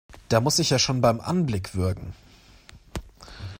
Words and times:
Da 0.29 0.41
muss 0.41 0.57
ich 0.57 0.71
ja 0.71 0.79
schon 0.79 0.99
beim 0.99 1.21
Anblick 1.21 1.75
würgen! 1.75 2.15